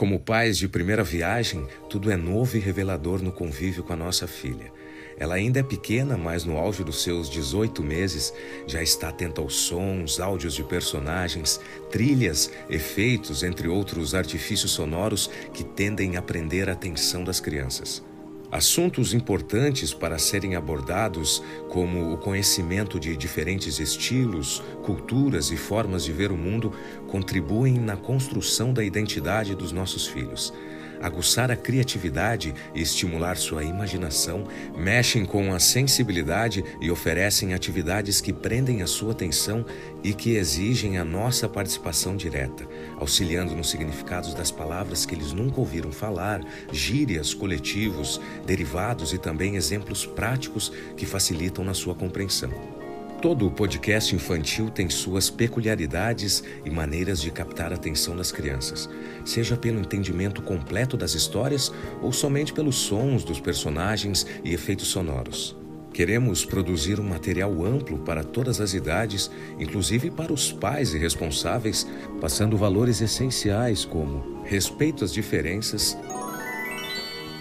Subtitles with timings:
[0.00, 4.26] Como pais de primeira viagem, tudo é novo e revelador no convívio com a nossa
[4.26, 4.72] filha.
[5.18, 8.32] Ela ainda é pequena, mas no auge dos seus 18 meses
[8.66, 11.60] já está atenta aos sons, áudios de personagens,
[11.90, 18.02] trilhas, efeitos, entre outros artifícios sonoros que tendem a prender a atenção das crianças.
[18.50, 26.12] Assuntos importantes para serem abordados, como o conhecimento de diferentes estilos, culturas e formas de
[26.12, 26.72] ver o mundo,
[27.06, 30.52] contribuem na construção da identidade dos nossos filhos
[31.00, 34.44] aguçar a criatividade e estimular sua imaginação,
[34.76, 39.64] mexem com a sensibilidade e oferecem atividades que prendem a sua atenção
[40.02, 42.66] e que exigem a nossa participação direta,
[42.98, 46.40] auxiliando nos significados das palavras que eles nunca ouviram falar,
[46.72, 52.79] gírias, coletivos, derivados e também exemplos práticos que facilitam na sua compreensão.
[53.20, 58.88] Todo o podcast infantil tem suas peculiaridades e maneiras de captar a atenção das crianças,
[59.26, 61.70] seja pelo entendimento completo das histórias
[62.00, 65.54] ou somente pelos sons dos personagens e efeitos sonoros.
[65.92, 71.86] Queremos produzir um material amplo para todas as idades, inclusive para os pais e responsáveis,
[72.22, 75.94] passando valores essenciais como respeito às diferenças,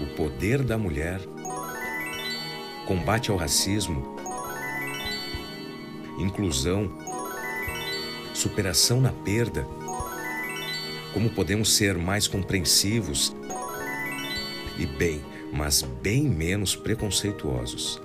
[0.00, 1.20] o poder da mulher,
[2.86, 4.14] combate ao racismo
[6.18, 6.90] inclusão,
[8.32, 9.66] superação na perda,
[11.12, 13.34] como podemos ser mais compreensivos
[14.78, 18.00] e bem, mas bem menos preconceituosos.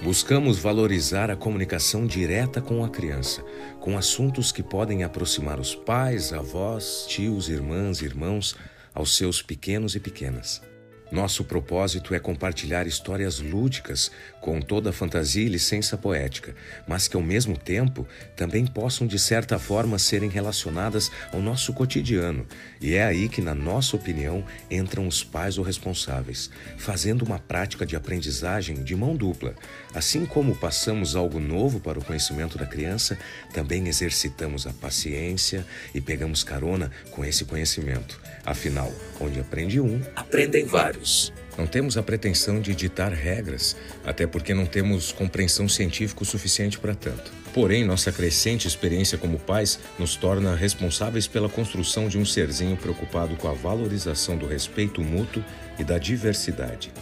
[0.00, 3.44] Buscamos valorizar a comunicação direta com a criança,
[3.80, 8.54] com assuntos que podem aproximar os pais, avós, tios, irmãs, irmãos
[8.94, 10.62] aos seus pequenos e pequenas.
[11.10, 14.10] Nosso propósito é compartilhar histórias lúdicas
[14.42, 16.54] com toda a fantasia e licença poética,
[16.86, 18.06] mas que ao mesmo tempo
[18.36, 22.46] também possam de certa forma serem relacionadas ao nosso cotidiano.
[22.80, 27.86] E é aí que, na nossa opinião, entram os pais ou responsáveis, fazendo uma prática
[27.86, 29.54] de aprendizagem de mão dupla.
[29.94, 33.18] Assim como passamos algo novo para o conhecimento da criança,
[33.52, 38.20] também exercitamos a paciência e pegamos carona com esse conhecimento.
[38.44, 40.97] Afinal, onde aprende um, aprendem vários.
[41.56, 46.78] Não temos a pretensão de ditar regras, até porque não temos compreensão científica o suficiente
[46.78, 47.32] para tanto.
[47.52, 53.34] Porém, nossa crescente experiência como pais nos torna responsáveis pela construção de um serzinho preocupado
[53.36, 55.44] com a valorização do respeito mútuo
[55.78, 56.92] e da diversidade.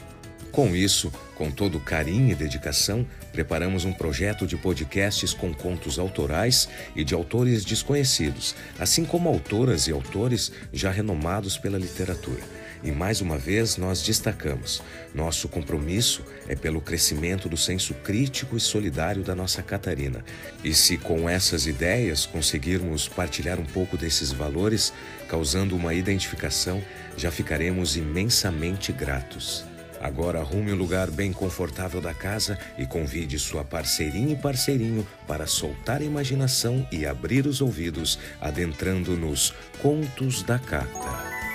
[0.56, 6.66] Com isso, com todo carinho e dedicação, preparamos um projeto de podcasts com contos autorais
[6.94, 12.40] e de autores desconhecidos, assim como autoras e autores já renomados pela literatura.
[12.82, 14.82] E mais uma vez nós destacamos:
[15.14, 20.24] nosso compromisso é pelo crescimento do senso crítico e solidário da nossa Catarina.
[20.62, 24.92] E se com essas ideias conseguirmos partilhar um pouco desses valores,
[25.28, 26.82] causando uma identificação,
[27.16, 29.64] já ficaremos imensamente gratos.
[30.00, 35.46] Agora arrume um lugar bem confortável da casa e convide sua parceirinha e parceirinho para
[35.46, 41.45] soltar a imaginação e abrir os ouvidos, adentrando nos Contos da Cata.